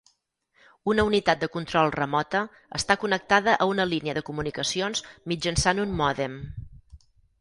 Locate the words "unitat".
1.09-1.43